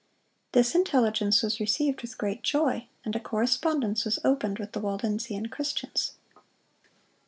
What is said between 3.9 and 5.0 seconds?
was opened with the